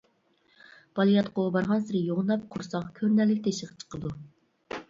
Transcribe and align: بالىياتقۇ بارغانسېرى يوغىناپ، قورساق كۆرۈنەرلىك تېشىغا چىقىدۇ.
بالىياتقۇ 0.99 1.45
بارغانسېرى 1.57 2.01
يوغىناپ، 2.07 2.47
قورساق 2.57 2.89
كۆرۈنەرلىك 2.97 3.47
تېشىغا 3.49 3.79
چىقىدۇ. 3.85 4.17